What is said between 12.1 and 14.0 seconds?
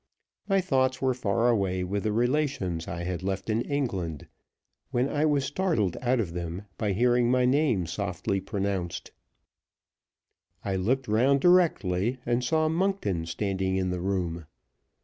and saw Monkton standing in